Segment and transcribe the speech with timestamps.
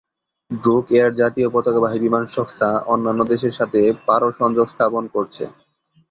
[0.51, 5.43] Druk Air জাতীয় পতাকাবাহী বিমানসংস্থা, অন্যান্য দেশগুলোর সাথে পারো সংযোগ স্থাপন করছে।